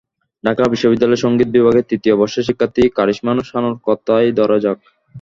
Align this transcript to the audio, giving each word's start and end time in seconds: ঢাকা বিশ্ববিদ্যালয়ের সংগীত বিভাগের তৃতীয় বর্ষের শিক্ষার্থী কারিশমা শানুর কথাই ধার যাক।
ঢাকা 0.43 0.63
বিশ্ববিদ্যালয়ের 0.67 1.23
সংগীত 1.25 1.49
বিভাগের 1.49 1.87
তৃতীয় 1.89 2.15
বর্ষের 2.17 2.47
শিক্ষার্থী 2.47 2.83
কারিশমা 2.97 3.33
শানুর 3.43 3.75
কথাই 3.87 4.27
ধার 4.37 4.51
যাক। 4.63 4.79